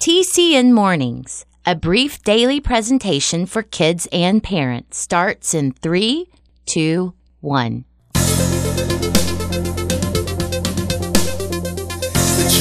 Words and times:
TCN 0.00 0.72
Mornings, 0.72 1.44
a 1.64 1.74
brief 1.74 2.22
daily 2.22 2.60
presentation 2.60 3.44
for 3.46 3.62
kids 3.62 4.06
and 4.12 4.40
parents, 4.42 4.98
starts 4.98 5.52
in 5.54 5.72
three, 5.72 6.28
two, 6.64 7.14
one. 7.40 7.84
The 8.12 8.22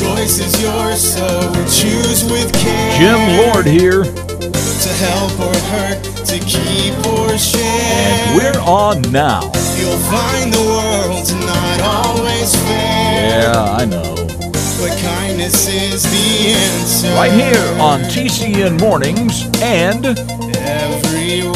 choice 0.01 0.39
is 0.39 0.59
yours, 0.63 1.01
so 1.13 1.27
choose 1.69 2.23
with 2.31 2.51
care. 2.53 2.97
Jim 2.97 3.37
Lord 3.53 3.65
here, 3.67 4.03
To 4.05 4.89
help 5.03 5.39
or 5.39 5.55
hurt, 5.69 6.01
to 6.25 6.39
keep 6.39 6.97
or 7.13 7.37
share. 7.37 7.61
and 7.61 8.37
we're 8.37 8.59
on 8.61 9.01
now. 9.11 9.41
You'll 9.77 9.97
find 10.09 10.51
the 10.51 10.61
world's 10.61 11.33
not 11.33 11.81
always 11.81 12.55
fair. 12.55 13.41
Yeah, 13.43 13.75
I 13.79 13.85
know. 13.85 14.24
But 14.77 14.97
kindness 14.99 15.67
is 15.69 16.03
the 16.03 16.49
answer. 16.49 17.07
Right 17.13 17.31
here 17.31 17.81
on 17.81 18.01
TCN 18.01 18.79
Mornings 18.79 19.45
and 19.61 20.05
Everywhere. 20.05 21.55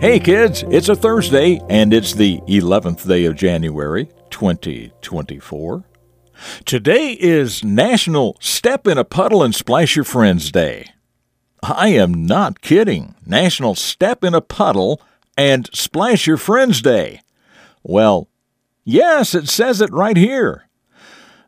Hey 0.00 0.20
kids, 0.20 0.64
it's 0.70 0.88
a 0.88 0.94
Thursday 0.94 1.60
and 1.68 1.92
it's 1.92 2.12
the 2.12 2.38
11th 2.46 3.06
day 3.06 3.24
of 3.24 3.34
January 3.34 4.08
2024. 4.30 5.84
Today 6.64 7.12
is 7.18 7.64
National 7.64 8.36
Step 8.40 8.86
in 8.86 8.98
a 8.98 9.04
Puddle 9.04 9.42
and 9.42 9.54
Splash 9.54 9.96
Your 9.96 10.04
Friends 10.04 10.52
Day. 10.52 10.86
I 11.62 11.88
am 11.88 12.24
not 12.24 12.60
kidding. 12.60 13.16
National 13.26 13.74
Step 13.74 14.22
in 14.22 14.34
a 14.34 14.40
Puddle 14.40 15.00
and 15.36 15.68
Splash 15.72 16.26
Your 16.26 16.36
Friends 16.36 16.82
Day. 16.82 17.20
Well, 17.84 18.28
yes, 18.84 19.34
it 19.34 19.48
says 19.48 19.80
it 19.80 19.92
right 19.92 20.16
here. 20.16 20.68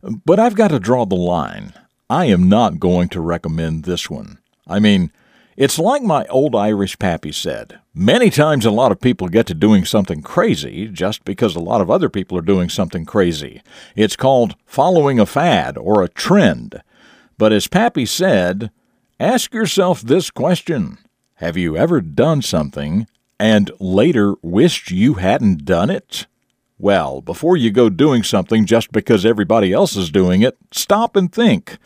But 0.03 0.39
I've 0.39 0.55
got 0.55 0.69
to 0.69 0.79
draw 0.79 1.07
the 1.07 1.15
line. 1.15 1.73
I 2.11 2.27
am 2.27 2.49
not 2.49 2.79
going 2.79 3.09
to 3.11 3.21
recommend 3.21 3.85
this 3.85 4.11
one. 4.11 4.39
I 4.67 4.79
mean, 4.79 5.11
it's 5.57 5.79
like 5.79 6.03
my 6.03 6.27
old 6.27 6.55
Irish 6.55 6.99
pappy 6.99 7.33
said 7.33 7.81
many 7.95 8.29
times 8.29 8.67
a 8.67 8.71
lot 8.71 8.91
of 8.91 9.01
people 9.01 9.29
get 9.29 9.47
to 9.47 9.55
doing 9.55 9.85
something 9.85 10.21
crazy 10.21 10.89
just 10.89 11.25
because 11.25 11.55
a 11.55 11.61
lot 11.61 11.81
of 11.81 11.91
other 11.91 12.09
people 12.09 12.37
are 12.37 12.43
doing 12.43 12.69
something 12.69 13.05
crazy. 13.05 13.63
It's 13.95 14.17
called 14.17 14.57
following 14.67 15.21
a 15.21 15.27
fad 15.27 15.79
or 15.79 16.03
a 16.03 16.09
trend. 16.09 16.83
But 17.39 17.53
as 17.53 17.69
Pappy 17.69 18.05
said, 18.05 18.71
ask 19.21 19.55
yourself 19.55 20.03
this 20.03 20.31
question 20.31 20.99
Have 21.35 21.57
you 21.57 21.77
ever 21.77 22.01
done 22.01 22.43
something 22.43 23.07
and 23.39 23.71
later 23.79 24.35
wished 24.43 24.91
you 24.91 25.15
hadn't 25.15 25.65
done 25.65 25.91
it? 25.91 26.27
Well, 26.79 27.21
before 27.21 27.57
you 27.57 27.71
go 27.71 27.89
doing 27.89 28.23
something 28.23 28.67
just 28.67 28.91
because 28.91 29.25
everybody 29.25 29.73
else 29.73 29.97
is 29.97 30.11
doing 30.11 30.43
it, 30.43 30.57
stop 30.73 31.15
and 31.17 31.33
think. 31.33 31.79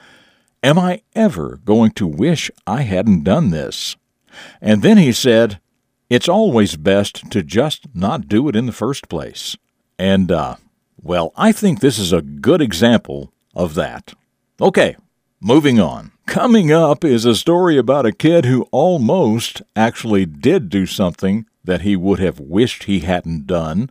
Am 0.63 0.79
I 0.79 1.03
ever 1.15 1.61
going 1.65 1.93
to 1.93 2.07
wish 2.07 2.51
I 2.67 2.83
hadn't 2.83 3.25
done 3.25 3.51
this? 3.51 3.97
And 4.61 4.83
then 4.83 4.99
he 4.99 5.13
said, 5.13 5.61
It's 6.09 6.29
always 6.29 6.77
best 6.77 7.31
to 7.31 7.43
just 7.43 7.87
not 7.95 8.29
do 8.29 8.49
it 8.49 8.57
in 8.57 8.67
the 8.67 8.73
first 8.73 9.09
place. 9.09 9.57
And, 9.99 10.33
uh, 10.33 10.57
well, 11.01 11.33
I 11.37 11.53
think 11.53 11.81
this 11.81 11.99
is 11.99 12.13
a 12.13 12.23
good 12.23 12.61
example 12.61 13.33
of 13.55 13.75
that. 13.75 14.15
Okay, 14.61 14.97
moving 15.41 15.79
on. 15.79 16.13
Coming 16.27 16.73
up 16.73 17.05
is 17.05 17.25
a 17.25 17.35
story 17.35 17.79
about 17.79 18.07
a 18.07 18.13
kid 18.13 18.45
who 18.45 18.69
almost 18.71 19.63
actually 19.77 20.27
did 20.27 20.69
do 20.69 20.87
something 20.87 21.47
that 21.65 21.83
he 21.83 21.97
would 21.97 22.19
have 22.19 22.41
wished 22.41 22.85
he 22.85 23.01
hadn't 23.01 23.47
done, 23.47 23.91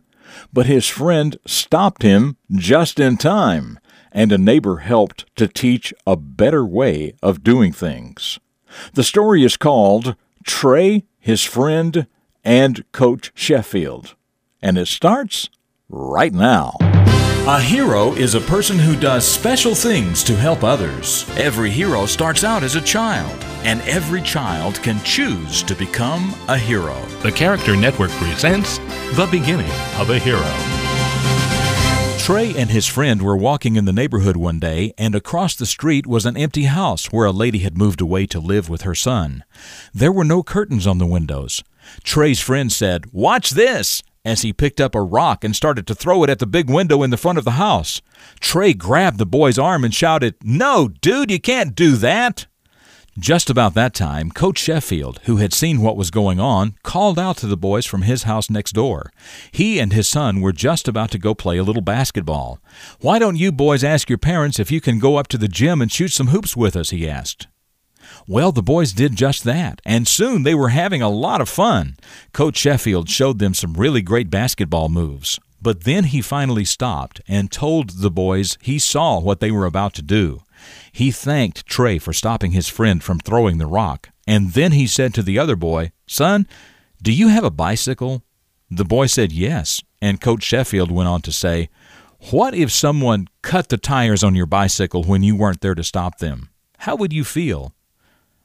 but 0.52 0.66
his 0.66 0.86
friend 0.86 1.36
stopped 1.46 2.02
him 2.02 2.36
just 2.50 3.00
in 3.00 3.16
time 3.16 3.78
and 4.12 4.32
a 4.32 4.38
neighbor 4.38 4.78
helped 4.78 5.24
to 5.36 5.48
teach 5.48 5.92
a 6.06 6.16
better 6.16 6.64
way 6.64 7.14
of 7.22 7.44
doing 7.44 7.72
things. 7.72 8.38
The 8.94 9.04
story 9.04 9.44
is 9.44 9.56
called 9.56 10.16
Trey, 10.44 11.04
His 11.18 11.42
Friend, 11.42 12.06
and 12.44 12.90
Coach 12.92 13.32
Sheffield, 13.34 14.14
and 14.62 14.78
it 14.78 14.88
starts 14.88 15.48
right 15.88 16.32
now. 16.32 16.87
A 17.50 17.58
hero 17.58 18.12
is 18.12 18.34
a 18.34 18.42
person 18.42 18.78
who 18.78 18.94
does 18.94 19.26
special 19.26 19.74
things 19.74 20.22
to 20.24 20.36
help 20.36 20.62
others. 20.62 21.24
Every 21.38 21.70
hero 21.70 22.04
starts 22.04 22.44
out 22.44 22.62
as 22.62 22.74
a 22.74 22.80
child, 22.82 23.42
and 23.64 23.80
every 23.88 24.20
child 24.20 24.74
can 24.82 25.02
choose 25.02 25.62
to 25.62 25.74
become 25.74 26.34
a 26.48 26.58
hero. 26.58 27.00
The 27.22 27.32
Character 27.32 27.74
Network 27.74 28.10
presents 28.10 28.76
The 29.16 29.26
Beginning 29.30 29.70
of 29.96 30.10
a 30.10 30.18
Hero. 30.18 30.44
Trey 32.18 32.54
and 32.54 32.68
his 32.68 32.86
friend 32.86 33.22
were 33.22 33.34
walking 33.34 33.76
in 33.76 33.86
the 33.86 33.94
neighborhood 33.94 34.36
one 34.36 34.60
day, 34.60 34.92
and 34.98 35.14
across 35.14 35.56
the 35.56 35.64
street 35.64 36.06
was 36.06 36.26
an 36.26 36.36
empty 36.36 36.64
house 36.64 37.06
where 37.06 37.24
a 37.24 37.32
lady 37.32 37.60
had 37.60 37.78
moved 37.78 38.02
away 38.02 38.26
to 38.26 38.40
live 38.40 38.68
with 38.68 38.82
her 38.82 38.94
son. 38.94 39.42
There 39.94 40.12
were 40.12 40.22
no 40.22 40.42
curtains 40.42 40.86
on 40.86 40.98
the 40.98 41.06
windows. 41.06 41.64
Trey's 42.04 42.40
friend 42.40 42.70
said, 42.70 43.10
Watch 43.10 43.52
this! 43.52 44.02
As 44.28 44.42
he 44.42 44.52
picked 44.52 44.80
up 44.80 44.94
a 44.94 45.02
rock 45.02 45.42
and 45.42 45.56
started 45.56 45.86
to 45.86 45.94
throw 45.94 46.22
it 46.22 46.30
at 46.30 46.38
the 46.38 46.46
big 46.46 46.70
window 46.70 47.02
in 47.02 47.10
the 47.10 47.16
front 47.16 47.38
of 47.38 47.44
the 47.44 47.52
house. 47.52 48.00
Trey 48.38 48.74
grabbed 48.74 49.18
the 49.18 49.26
boy's 49.26 49.58
arm 49.58 49.84
and 49.84 49.94
shouted, 49.94 50.34
No, 50.42 50.88
dude, 50.88 51.30
you 51.30 51.40
can't 51.40 51.74
do 51.74 51.96
that! 51.96 52.46
Just 53.18 53.50
about 53.50 53.74
that 53.74 53.94
time, 53.94 54.30
Coach 54.30 54.58
Sheffield, 54.58 55.18
who 55.24 55.38
had 55.38 55.52
seen 55.52 55.80
what 55.80 55.96
was 55.96 56.12
going 56.12 56.38
on, 56.38 56.76
called 56.84 57.18
out 57.18 57.36
to 57.38 57.48
the 57.48 57.56
boys 57.56 57.84
from 57.84 58.02
his 58.02 58.22
house 58.22 58.48
next 58.48 58.72
door. 58.72 59.10
He 59.50 59.80
and 59.80 59.92
his 59.92 60.06
son 60.06 60.40
were 60.40 60.52
just 60.52 60.86
about 60.86 61.10
to 61.10 61.18
go 61.18 61.34
play 61.34 61.58
a 61.58 61.64
little 61.64 61.82
basketball. 61.82 62.60
Why 63.00 63.18
don't 63.18 63.34
you 63.34 63.50
boys 63.50 63.82
ask 63.82 64.08
your 64.08 64.18
parents 64.18 64.60
if 64.60 64.70
you 64.70 64.80
can 64.80 65.00
go 65.00 65.16
up 65.16 65.26
to 65.28 65.38
the 65.38 65.48
gym 65.48 65.82
and 65.82 65.90
shoot 65.90 66.12
some 66.12 66.28
hoops 66.28 66.56
with 66.56 66.76
us? 66.76 66.90
he 66.90 67.08
asked. 67.08 67.48
Well, 68.26 68.52
the 68.52 68.62
boys 68.62 68.92
did 68.92 69.16
just 69.16 69.44
that, 69.44 69.80
and 69.84 70.06
soon 70.06 70.42
they 70.42 70.54
were 70.54 70.70
having 70.70 71.02
a 71.02 71.08
lot 71.08 71.40
of 71.40 71.48
fun. 71.48 71.96
Coach 72.32 72.56
Sheffield 72.56 73.08
showed 73.08 73.38
them 73.38 73.54
some 73.54 73.74
really 73.74 74.02
great 74.02 74.30
basketball 74.30 74.88
moves. 74.88 75.38
But 75.60 75.84
then 75.84 76.04
he 76.04 76.22
finally 76.22 76.64
stopped 76.64 77.20
and 77.26 77.50
told 77.50 77.90
the 77.90 78.10
boys 78.10 78.56
he 78.60 78.78
saw 78.78 79.18
what 79.18 79.40
they 79.40 79.50
were 79.50 79.66
about 79.66 79.92
to 79.94 80.02
do. 80.02 80.42
He 80.92 81.10
thanked 81.10 81.66
Trey 81.66 81.98
for 81.98 82.12
stopping 82.12 82.52
his 82.52 82.68
friend 82.68 83.02
from 83.02 83.18
throwing 83.18 83.58
the 83.58 83.66
rock, 83.66 84.10
and 84.26 84.52
then 84.52 84.72
he 84.72 84.86
said 84.86 85.14
to 85.14 85.22
the 85.22 85.38
other 85.38 85.56
boy, 85.56 85.92
Son, 86.06 86.46
do 87.02 87.12
you 87.12 87.28
have 87.28 87.44
a 87.44 87.50
bicycle? 87.50 88.22
The 88.70 88.84
boy 88.84 89.06
said 89.06 89.32
yes, 89.32 89.82
and 90.00 90.20
Coach 90.20 90.42
Sheffield 90.42 90.90
went 90.90 91.08
on 91.08 91.22
to 91.22 91.32
say, 91.32 91.70
What 92.30 92.54
if 92.54 92.70
someone 92.70 93.28
cut 93.42 93.68
the 93.68 93.78
tires 93.78 94.22
on 94.22 94.34
your 94.34 94.46
bicycle 94.46 95.04
when 95.04 95.22
you 95.22 95.36
weren't 95.36 95.60
there 95.60 95.74
to 95.74 95.84
stop 95.84 96.18
them? 96.18 96.50
How 96.78 96.96
would 96.96 97.12
you 97.12 97.24
feel? 97.24 97.72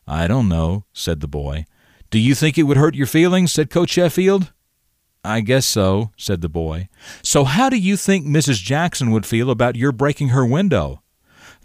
I 0.07 0.27
don't 0.27 0.49
know, 0.49 0.85
said 0.93 1.19
the 1.19 1.27
boy. 1.27 1.65
Do 2.09 2.19
you 2.19 2.35
think 2.35 2.57
it 2.57 2.63
would 2.63 2.77
hurt 2.77 2.95
your 2.95 3.07
feelings? 3.07 3.51
said 3.51 3.69
Coach 3.69 3.91
Sheffield. 3.91 4.51
I 5.23 5.39
guess 5.39 5.65
so, 5.65 6.11
said 6.17 6.41
the 6.41 6.49
boy. 6.49 6.89
So 7.21 7.45
how 7.45 7.69
do 7.69 7.77
you 7.77 7.95
think 7.95 8.25
Mrs. 8.25 8.61
Jackson 8.61 9.11
would 9.11 9.25
feel 9.25 9.49
about 9.49 9.77
your 9.77 9.91
breaking 9.91 10.29
her 10.29 10.45
window? 10.45 11.01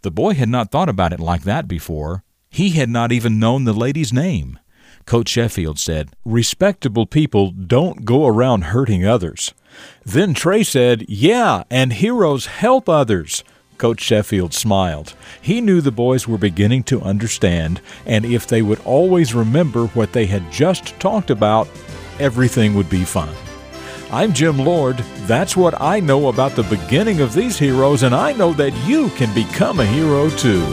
The 0.03 0.12
boy 0.12 0.34
had 0.34 0.49
not 0.49 0.71
thought 0.71 0.88
about 0.88 1.12
it 1.12 1.21
like 1.21 1.43
that 1.43 1.66
before. 1.66 2.22
He 2.50 2.71
had 2.71 2.88
not 2.88 3.10
even 3.10 3.41
known 3.41 3.65
the 3.65 3.72
lady's 3.72 4.12
name. 4.12 4.59
Coach 5.06 5.31
Sheffield 5.31 5.78
said, 5.78 6.10
Respectable 6.25 7.06
people 7.06 7.50
don't 7.50 8.05
go 8.05 8.26
around 8.26 8.65
hurting 8.65 9.05
others. 9.05 9.55
Then 10.05 10.34
Trey 10.34 10.62
said, 10.62 11.05
Yeah, 11.09 11.65
and 11.70 11.94
heroes 11.94 12.47
help 12.47 12.88
others. 12.88 13.43
Coach 13.78 14.00
Sheffield 14.00 14.52
smiled. 14.52 15.14
He 15.40 15.60
knew 15.60 15.80
the 15.80 15.92
boys 15.92 16.26
were 16.26 16.36
beginning 16.36 16.82
to 16.84 17.00
understand, 17.00 17.80
and 18.04 18.24
if 18.24 18.46
they 18.46 18.60
would 18.60 18.80
always 18.80 19.34
remember 19.34 19.86
what 19.88 20.12
they 20.12 20.26
had 20.26 20.50
just 20.50 20.98
talked 21.00 21.30
about, 21.30 21.68
everything 22.18 22.74
would 22.74 22.90
be 22.90 23.04
fine. 23.04 23.34
I'm 24.10 24.32
Jim 24.32 24.58
Lord. 24.58 24.96
That's 25.26 25.56
what 25.56 25.80
I 25.80 26.00
know 26.00 26.28
about 26.28 26.52
the 26.52 26.62
beginning 26.64 27.20
of 27.20 27.34
these 27.34 27.58
heroes, 27.58 28.02
and 28.02 28.14
I 28.14 28.32
know 28.32 28.52
that 28.54 28.74
you 28.86 29.10
can 29.10 29.32
become 29.34 29.80
a 29.80 29.86
hero 29.86 30.28
too. 30.31 30.64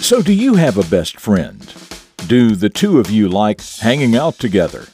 So, 0.00 0.22
do 0.22 0.32
you 0.32 0.54
have 0.54 0.76
a 0.76 0.88
best 0.90 1.20
friend? 1.20 1.72
Do 2.30 2.54
the 2.54 2.70
two 2.70 3.00
of 3.00 3.10
you 3.10 3.28
like 3.28 3.60
hanging 3.60 4.14
out 4.14 4.38
together? 4.38 4.86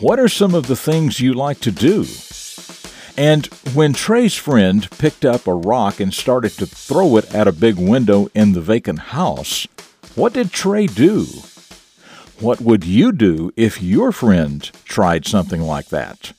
What 0.00 0.18
are 0.18 0.26
some 0.26 0.56
of 0.56 0.66
the 0.66 0.74
things 0.74 1.20
you 1.20 1.32
like 1.32 1.60
to 1.60 1.70
do? 1.70 2.04
And 3.16 3.46
when 3.74 3.92
Trey's 3.92 4.34
friend 4.34 4.90
picked 4.98 5.24
up 5.24 5.46
a 5.46 5.54
rock 5.54 6.00
and 6.00 6.12
started 6.12 6.50
to 6.54 6.66
throw 6.66 7.16
it 7.16 7.32
at 7.32 7.46
a 7.46 7.52
big 7.52 7.76
window 7.76 8.28
in 8.34 8.54
the 8.54 8.60
vacant 8.60 8.98
house, 9.14 9.68
what 10.16 10.32
did 10.32 10.50
Trey 10.50 10.88
do? 10.88 11.26
What 12.40 12.60
would 12.60 12.82
you 12.82 13.12
do 13.12 13.52
if 13.54 13.80
your 13.80 14.10
friend 14.10 14.68
tried 14.84 15.28
something 15.28 15.60
like 15.60 15.90
that? 15.90 16.32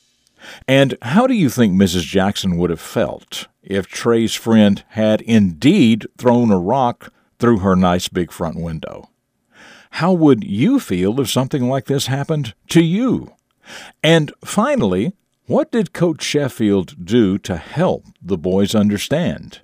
And 0.68 0.98
how 1.00 1.26
do 1.26 1.32
you 1.32 1.48
think 1.48 1.72
Mrs. 1.72 2.02
Jackson 2.02 2.58
would 2.58 2.68
have 2.68 2.78
felt 2.78 3.46
if 3.62 3.86
Trey's 3.86 4.34
friend 4.34 4.84
had 4.90 5.22
indeed 5.22 6.06
thrown 6.18 6.50
a 6.50 6.58
rock 6.58 7.10
through 7.38 7.60
her 7.60 7.74
nice 7.74 8.08
big 8.08 8.30
front 8.30 8.60
window? 8.60 9.08
How 9.90 10.12
would 10.12 10.44
you 10.44 10.80
feel 10.80 11.20
if 11.20 11.30
something 11.30 11.68
like 11.68 11.86
this 11.86 12.06
happened 12.06 12.54
to 12.68 12.82
you? 12.82 13.34
And 14.02 14.32
finally, 14.44 15.12
what 15.46 15.70
did 15.70 15.92
Coach 15.92 16.22
Sheffield 16.22 17.04
do 17.04 17.36
to 17.38 17.56
help 17.56 18.06
the 18.22 18.38
boys 18.38 18.74
understand? 18.74 19.60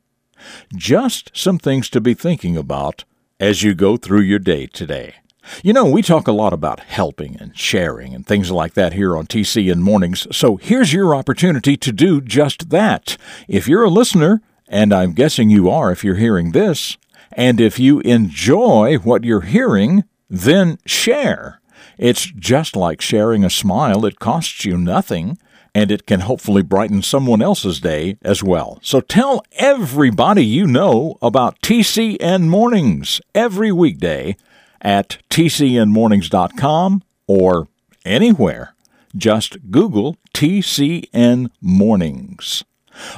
Just 0.75 1.31
some 1.35 1.59
things 1.59 1.89
to 1.91 2.01
be 2.01 2.15
thinking 2.15 2.57
about 2.57 3.05
as 3.41 3.63
you 3.63 3.75
go 3.75 3.97
through 3.97 4.21
your 4.21 4.39
day 4.39 4.67
today. 4.67 5.15
You 5.63 5.73
know, 5.73 5.85
we 5.85 6.03
talk 6.03 6.27
a 6.27 6.33
lot 6.33 6.53
about 6.53 6.81
helping 6.81 7.37
and 7.41 7.57
sharing 7.57 8.15
and 8.15 8.27
things 8.27 8.51
like 8.51 8.75
that 8.75 8.95
here 8.95 9.17
on 9.17 9.27
TCN 9.27 9.79
Mornings, 9.79 10.27
so 10.37 10.57
here's 10.57 10.93
your 10.93 11.15
opportunity 11.15 11.77
to 11.77 11.93
do 11.93 12.21
just 12.21 12.71
that. 12.71 13.17
If 13.47 13.69
you're 13.69 13.85
a 13.85 13.91
listener, 13.91 14.43
and 14.69 14.93
I'm 14.93 15.13
guessing 15.13 15.49
you 15.49 15.71
are 15.71 15.93
if 15.93 16.03
you're 16.03 16.17
hearing 16.17 16.53
this, 16.53 16.99
and 17.33 17.61
if 17.61 17.79
you 17.79 18.01
enjoy 18.01 18.97
what 18.99 19.25
you're 19.25 19.43
hearing, 19.43 20.05
then 20.29 20.79
share. 20.87 21.61
It's 21.99 22.27
just 22.27 22.77
like 22.77 23.01
sharing 23.01 23.45
a 23.45 23.51
smile. 23.51 24.05
It 24.05 24.19
costs 24.19 24.65
you 24.65 24.77
nothing, 24.77 25.39
and 25.75 25.91
it 25.91 26.07
can 26.07 26.21
hopefully 26.21 26.63
brighten 26.63 27.03
someone 27.03 27.43
else's 27.43 27.81
day 27.81 28.17
as 28.23 28.43
well. 28.43 28.79
So 28.83 29.01
tell 29.01 29.45
everybody 29.53 30.45
you 30.45 30.67
know 30.67 31.19
about 31.23 31.61
TCN 31.61 32.49
Mornings 32.49 33.21
every 33.35 33.73
weekday 33.73 34.37
at 34.81 35.19
tcnmornings.com 35.31 37.03
or 37.27 37.69
anywhere. 38.05 38.75
Just 39.17 39.71
Google 39.71 40.17
TCN 40.35 41.51
Mornings. 41.61 42.65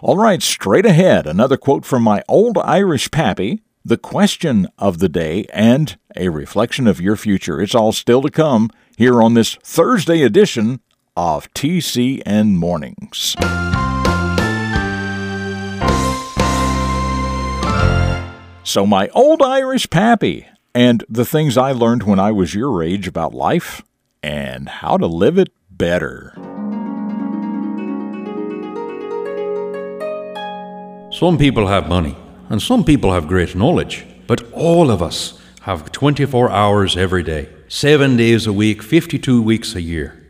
All 0.02 0.16
right, 0.16 0.43
straight 0.43 0.87
ahead, 0.87 1.26
another 1.26 1.56
quote 1.56 1.84
from 1.84 2.02
my 2.02 2.22
old 2.28 2.58
Irish 2.58 3.11
pappy, 3.11 3.62
the 3.88 3.96
question 3.96 4.69
of 4.79 4.99
the 4.99 5.08
day, 5.08 5.46
and 5.50 5.96
a 6.14 6.29
reflection 6.29 6.87
of 6.87 7.00
your 7.00 7.17
future. 7.17 7.61
It's 7.61 7.75
all 7.75 7.93
still 7.93 8.20
to 8.20 8.31
come 8.31 8.70
here 8.99 9.23
on 9.23 9.32
this 9.32 9.55
Thursday 9.62 10.23
edition 10.23 10.81
of 11.17 11.52
TCN 11.55 12.55
Mornings. 12.55 13.35
So, 18.62 18.85
my 18.85 19.08
old 19.14 19.40
Irish 19.40 19.88
pappy, 19.88 20.46
and 20.75 21.02
the 21.08 21.25
things 21.25 21.56
I 21.56 21.73
learned 21.73 22.02
when 22.02 22.20
I 22.20 22.31
was 22.31 22.55
your 22.55 22.82
age 22.82 23.08
about 23.08 23.32
life 23.32 23.82
and 24.23 24.69
how 24.69 24.99
to 24.99 25.06
live 25.06 25.38
it 25.38 25.49
better. 25.70 26.35
Some 31.11 31.38
people 31.38 31.67
have 31.67 31.88
money, 31.88 32.14
and 32.49 32.62
some 32.62 32.85
people 32.85 33.12
have 33.12 33.29
great 33.29 33.55
knowledge, 33.55 34.06
but 34.27 34.50
all 34.53 34.91
of 34.91 35.03
us 35.03 35.41
have 35.62 35.93
24 35.93 36.50
hours 36.50 36.97
every 36.97 37.23
day, 37.23 37.49
7 37.69 38.17
days 38.17 38.47
a 38.47 38.53
week, 38.53 38.83
52 38.83 39.43
weeks 39.43 39.75
a 39.75 39.83
year. 39.83 40.27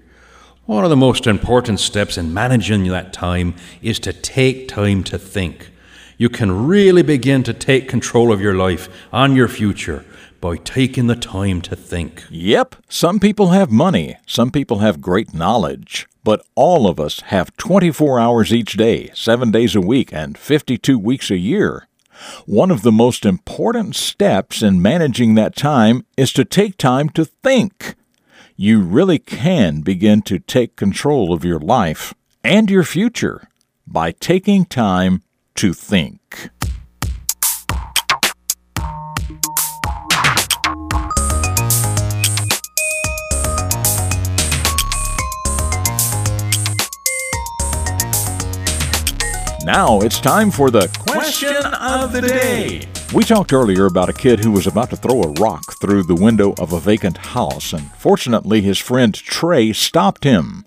One 0.66 0.84
of 0.84 0.90
the 0.90 0.96
most 0.96 1.26
important 1.26 1.80
steps 1.80 2.18
in 2.18 2.34
managing 2.34 2.84
that 2.88 3.12
time 3.12 3.54
is 3.80 3.98
to 4.00 4.12
take 4.12 4.68
time 4.68 5.02
to 5.04 5.18
think. 5.18 5.70
You 6.18 6.28
can 6.28 6.66
really 6.66 7.02
begin 7.02 7.44
to 7.44 7.54
take 7.54 7.88
control 7.88 8.32
of 8.32 8.40
your 8.40 8.54
life 8.54 8.88
and 9.12 9.36
your 9.36 9.48
future 9.48 10.04
by 10.40 10.56
taking 10.56 11.06
the 11.06 11.16
time 11.16 11.60
to 11.62 11.76
think. 11.76 12.24
Yep, 12.30 12.76
some 12.88 13.18
people 13.18 13.48
have 13.48 13.70
money, 13.70 14.16
some 14.26 14.50
people 14.50 14.80
have 14.80 15.00
great 15.00 15.32
knowledge, 15.32 16.06
but 16.24 16.44
all 16.54 16.88
of 16.88 17.00
us 17.00 17.20
have 17.26 17.56
24 17.56 18.18
hours 18.18 18.52
each 18.52 18.76
day, 18.76 19.10
7 19.14 19.50
days 19.50 19.74
a 19.74 19.80
week, 19.80 20.12
and 20.12 20.36
52 20.36 20.98
weeks 20.98 21.30
a 21.30 21.38
year. 21.38 21.88
One 22.46 22.70
of 22.70 22.82
the 22.82 22.92
most 22.92 23.24
important 23.24 23.96
steps 23.96 24.62
in 24.62 24.82
managing 24.82 25.34
that 25.34 25.56
time 25.56 26.04
is 26.16 26.32
to 26.34 26.44
take 26.44 26.76
time 26.76 27.08
to 27.10 27.24
think. 27.24 27.94
You 28.56 28.80
really 28.80 29.18
can 29.18 29.82
begin 29.82 30.22
to 30.22 30.38
take 30.38 30.76
control 30.76 31.32
of 31.32 31.44
your 31.44 31.60
life 31.60 32.14
and 32.42 32.70
your 32.70 32.84
future 32.84 33.48
by 33.86 34.12
taking 34.12 34.64
time 34.64 35.22
to 35.56 35.72
think. 35.72 36.50
Now 49.64 50.00
it's 50.00 50.20
time 50.20 50.50
for 50.50 50.70
the 50.70 50.86
question 50.98 51.56
of 51.80 52.12
the 52.12 52.22
day. 52.22 52.88
We 53.12 53.24
talked 53.24 53.52
earlier 53.52 53.86
about 53.86 54.08
a 54.08 54.12
kid 54.12 54.40
who 54.40 54.52
was 54.52 54.66
about 54.66 54.90
to 54.90 54.96
throw 54.96 55.22
a 55.22 55.32
rock 55.32 55.80
through 55.80 56.04
the 56.04 56.14
window 56.14 56.54
of 56.58 56.72
a 56.72 56.80
vacant 56.80 57.18
house, 57.18 57.72
and 57.72 57.90
fortunately 57.92 58.60
his 58.60 58.78
friend 58.78 59.12
Trey 59.14 59.72
stopped 59.72 60.24
him. 60.24 60.64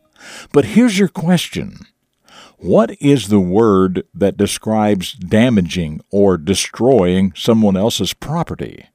But 0.52 0.66
here's 0.66 1.00
your 1.00 1.08
question 1.08 1.88
What 2.58 2.92
is 3.02 3.30
the 3.30 3.40
word 3.40 4.04
that 4.14 4.38
describes 4.38 5.14
damaging 5.14 6.02
or 6.12 6.38
destroying 6.38 7.32
someone 7.36 7.78
else's 7.78 8.14
property? 8.14 8.91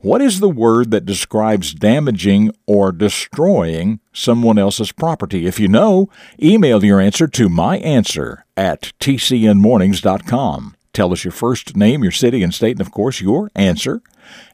What 0.00 0.22
is 0.22 0.40
the 0.40 0.48
word 0.48 0.90
that 0.90 1.06
describes 1.06 1.74
damaging 1.74 2.50
or 2.66 2.90
destroying 2.92 4.00
someone 4.12 4.58
else's 4.58 4.92
property? 4.92 5.46
If 5.46 5.60
you 5.60 5.68
know, 5.68 6.08
email 6.42 6.84
your 6.84 7.00
answer 7.00 7.28
to 7.28 7.48
myanswer 7.48 8.42
at 8.56 8.92
tcnmornings.com. 9.00 10.76
Tell 10.92 11.12
us 11.12 11.24
your 11.24 11.32
first 11.32 11.76
name, 11.76 12.02
your 12.02 12.12
city 12.12 12.42
and 12.42 12.52
state, 12.52 12.72
and 12.72 12.80
of 12.80 12.90
course 12.90 13.20
your 13.20 13.50
answer. 13.54 14.02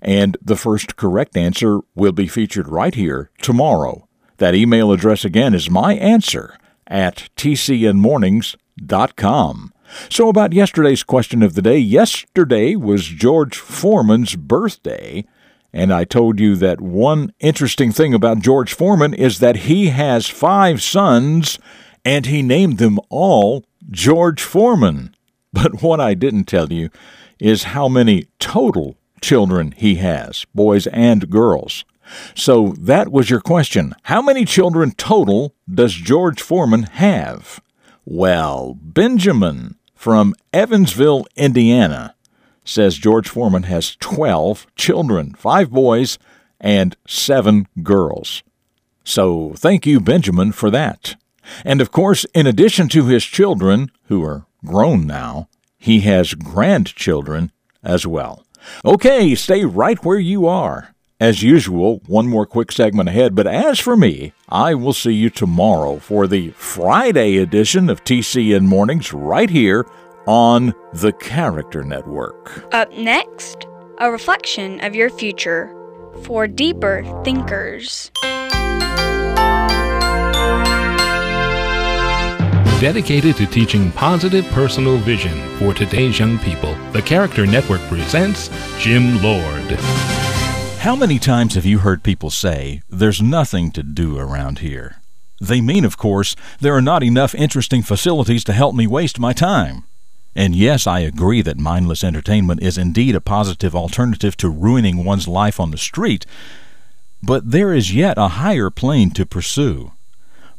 And 0.02 0.36
the 0.42 0.56
first 0.56 0.96
correct 0.96 1.34
answer 1.36 1.80
will 1.94 2.12
be 2.12 2.28
featured 2.28 2.68
right 2.68 2.94
here 2.94 3.30
tomorrow. 3.40 4.06
That 4.38 4.54
email 4.54 4.92
address 4.92 5.24
again 5.24 5.54
is 5.54 5.68
myanswer 5.68 6.56
at 6.86 7.30
tcnmornings.com. 7.36 9.72
So, 10.08 10.28
about 10.28 10.52
yesterday's 10.52 11.02
question 11.02 11.42
of 11.42 11.54
the 11.54 11.62
day, 11.62 11.78
yesterday 11.78 12.76
was 12.76 13.06
George 13.06 13.56
Foreman's 13.56 14.36
birthday, 14.36 15.24
and 15.72 15.92
I 15.92 16.04
told 16.04 16.40
you 16.40 16.56
that 16.56 16.80
one 16.80 17.32
interesting 17.40 17.92
thing 17.92 18.14
about 18.14 18.40
George 18.40 18.72
Foreman 18.72 19.14
is 19.14 19.38
that 19.40 19.56
he 19.56 19.88
has 19.88 20.26
five 20.26 20.82
sons, 20.82 21.58
and 22.04 22.26
he 22.26 22.42
named 22.42 22.78
them 22.78 22.98
all 23.10 23.64
George 23.90 24.42
Foreman. 24.42 25.14
But 25.52 25.82
what 25.82 26.00
I 26.00 26.14
didn't 26.14 26.44
tell 26.44 26.72
you 26.72 26.90
is 27.38 27.64
how 27.64 27.88
many 27.88 28.26
total 28.38 28.96
children 29.20 29.72
he 29.72 29.96
has, 29.96 30.44
boys 30.54 30.86
and 30.88 31.30
girls. 31.30 31.84
So 32.34 32.74
that 32.78 33.10
was 33.10 33.30
your 33.30 33.40
question. 33.40 33.94
How 34.04 34.22
many 34.22 34.44
children 34.44 34.92
total 34.92 35.54
does 35.72 35.94
George 35.94 36.40
Foreman 36.40 36.84
have? 36.84 37.60
Well, 38.08 38.78
Benjamin 38.80 39.74
from 39.96 40.36
Evansville, 40.52 41.26
Indiana, 41.34 42.14
says 42.64 42.98
George 42.98 43.28
Foreman 43.28 43.64
has 43.64 43.96
12 43.96 44.68
children, 44.76 45.34
five 45.34 45.72
boys 45.72 46.16
and 46.60 46.96
seven 47.08 47.66
girls. 47.82 48.44
So 49.02 49.54
thank 49.56 49.86
you, 49.86 49.98
Benjamin, 49.98 50.52
for 50.52 50.70
that. 50.70 51.16
And 51.64 51.80
of 51.80 51.90
course, 51.90 52.24
in 52.32 52.46
addition 52.46 52.88
to 52.90 53.06
his 53.06 53.24
children, 53.24 53.90
who 54.04 54.22
are 54.24 54.46
grown 54.64 55.04
now, 55.08 55.48
he 55.76 56.00
has 56.02 56.34
grandchildren 56.34 57.50
as 57.82 58.06
well. 58.06 58.46
Okay, 58.84 59.34
stay 59.34 59.64
right 59.64 60.04
where 60.04 60.20
you 60.20 60.46
are. 60.46 60.94
As 61.18 61.42
usual, 61.42 62.02
one 62.06 62.28
more 62.28 62.44
quick 62.44 62.70
segment 62.70 63.08
ahead, 63.08 63.34
but 63.34 63.46
as 63.46 63.80
for 63.80 63.96
me, 63.96 64.34
I 64.50 64.74
will 64.74 64.92
see 64.92 65.14
you 65.14 65.30
tomorrow 65.30 65.98
for 65.98 66.26
the 66.26 66.50
Friday 66.50 67.38
edition 67.38 67.88
of 67.88 68.04
TCN 68.04 68.66
Mornings 68.66 69.14
right 69.14 69.48
here 69.48 69.86
on 70.26 70.74
the 70.92 71.12
Character 71.12 71.82
Network. 71.82 72.66
Up 72.74 72.92
next, 72.92 73.66
a 73.98 74.10
reflection 74.10 74.78
of 74.84 74.94
your 74.94 75.08
future 75.08 75.74
for 76.24 76.46
deeper 76.46 77.02
thinkers. 77.24 78.10
Dedicated 82.78 83.36
to 83.36 83.46
teaching 83.46 83.90
positive 83.92 84.44
personal 84.48 84.98
vision 84.98 85.56
for 85.56 85.72
today's 85.72 86.18
young 86.18 86.38
people, 86.40 86.74
the 86.92 87.00
Character 87.00 87.46
Network 87.46 87.80
presents 87.88 88.50
Jim 88.78 89.22
Lord. 89.22 89.78
How 90.86 90.94
many 90.94 91.18
times 91.18 91.56
have 91.56 91.66
you 91.66 91.80
heard 91.80 92.04
people 92.04 92.30
say, 92.30 92.80
There's 92.88 93.20
nothing 93.20 93.72
to 93.72 93.82
do 93.82 94.18
around 94.18 94.60
here? 94.60 94.98
They 95.40 95.60
mean, 95.60 95.84
of 95.84 95.96
course, 95.96 96.36
there 96.60 96.76
are 96.76 96.80
not 96.80 97.02
enough 97.02 97.34
interesting 97.34 97.82
facilities 97.82 98.44
to 98.44 98.52
help 98.52 98.72
me 98.72 98.86
waste 98.86 99.18
my 99.18 99.32
time. 99.32 99.82
And 100.36 100.54
yes, 100.54 100.86
I 100.86 101.00
agree 101.00 101.42
that 101.42 101.58
mindless 101.58 102.04
entertainment 102.04 102.62
is 102.62 102.78
indeed 102.78 103.16
a 103.16 103.20
positive 103.20 103.74
alternative 103.74 104.36
to 104.36 104.48
ruining 104.48 105.04
one's 105.04 105.26
life 105.26 105.58
on 105.58 105.72
the 105.72 105.76
street, 105.76 106.24
but 107.20 107.50
there 107.50 107.74
is 107.74 107.92
yet 107.92 108.16
a 108.16 108.38
higher 108.38 108.70
plane 108.70 109.10
to 109.14 109.26
pursue. 109.26 109.90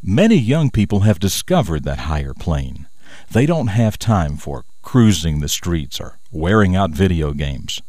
Many 0.03 0.35
young 0.35 0.71
people 0.71 0.99
have 1.07 1.19
discovered 1.19 1.85
that 1.85 1.99
higher 1.99 2.33
plane. 2.33 2.87
They 3.31 3.45
don't 3.45 3.67
have 3.67 3.97
time 3.97 4.35
for 4.35 4.65
cruising 4.81 5.39
the 5.39 5.47
streets 5.47 6.01
or 6.01 6.19
wearing 6.33 6.75
out 6.75 6.91
video 6.91 7.31
games. 7.31 7.81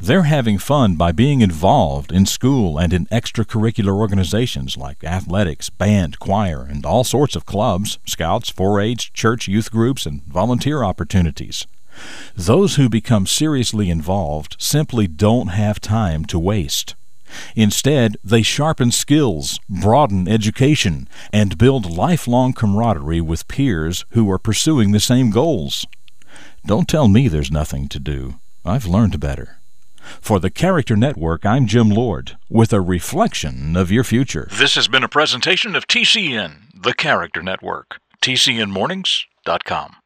They're 0.00 0.24
having 0.24 0.58
fun 0.58 0.96
by 0.96 1.12
being 1.12 1.40
involved 1.40 2.12
in 2.12 2.26
school 2.26 2.78
and 2.78 2.92
in 2.92 3.06
extracurricular 3.06 3.96
organizations 3.96 4.76
like 4.76 5.04
athletics, 5.04 5.70
band, 5.70 6.18
choir, 6.18 6.66
and 6.68 6.84
all 6.84 7.04
sorts 7.04 7.36
of 7.36 7.46
clubs, 7.46 7.98
scouts, 8.06 8.50
4 8.50 8.80
H, 8.80 9.12
church 9.12 9.48
youth 9.48 9.70
groups, 9.70 10.06
and 10.06 10.22
volunteer 10.24 10.82
opportunities. 10.82 11.66
Those 12.34 12.76
who 12.76 12.88
become 12.88 13.26
seriously 13.26 13.90
involved 13.90 14.56
simply 14.58 15.06
don't 15.06 15.48
have 15.48 15.80
time 15.80 16.24
to 16.26 16.38
waste. 16.38 16.94
Instead, 17.56 18.16
they 18.22 18.42
sharpen 18.42 18.90
skills, 18.90 19.58
broaden 19.68 20.28
education, 20.28 21.08
and 21.32 21.58
build 21.58 21.90
lifelong 21.90 22.52
camaraderie 22.52 23.20
with 23.20 23.48
peers 23.48 24.04
who 24.10 24.30
are 24.30 24.38
pursuing 24.38 24.92
the 24.92 25.00
same 25.00 25.30
goals. 25.30 25.86
Don't 26.66 26.88
tell 26.88 27.08
me 27.08 27.28
there's 27.28 27.50
nothing 27.50 27.88
to 27.88 27.98
do. 27.98 28.34
I've 28.64 28.86
learned 28.86 29.18
better. 29.18 29.61
For 30.20 30.40
the 30.40 30.50
Character 30.50 30.96
Network, 30.96 31.46
I'm 31.46 31.66
Jim 31.66 31.88
Lord, 31.88 32.36
with 32.48 32.72
a 32.72 32.80
reflection 32.80 33.76
of 33.76 33.90
your 33.90 34.04
future. 34.04 34.48
This 34.50 34.74
has 34.74 34.88
been 34.88 35.04
a 35.04 35.08
presentation 35.08 35.74
of 35.76 35.86
TCN, 35.86 36.82
the 36.82 36.94
Character 36.94 37.42
Network. 37.42 37.98
TCNMornings.com. 38.22 39.96